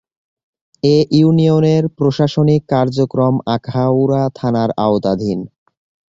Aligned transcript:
এ 0.83 0.97
ইউনিয়নের 1.11 1.83
প্রশাসনিক 1.97 2.61
কার্যক্রম 2.69 3.35
আখাউড়া 3.55 4.23
থানার 4.35 4.69
আওতাধীন। 4.77 5.39